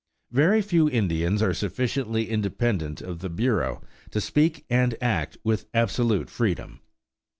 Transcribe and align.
Very 0.31 0.63
few 0.63 0.89
Indians 0.89 1.43
are 1.43 1.53
sufficiently 1.53 2.27
independent 2.27 3.01
of 3.01 3.19
the 3.19 3.29
Bureau 3.29 3.83
to 4.09 4.19
speak 4.19 4.65
and 4.67 4.95
act 4.99 5.37
with 5.43 5.67
absolute 5.75 6.27
freedom. 6.31 6.79